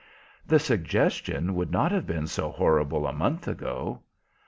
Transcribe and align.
"The 0.47 0.57
suggestion 0.57 1.53
would 1.53 1.69
not 1.69 1.91
have 1.91 2.07
been 2.07 2.25
so 2.25 2.49
horrible 2.49 3.05
a 3.05 3.13
month 3.13 3.47
ago." 3.47 4.01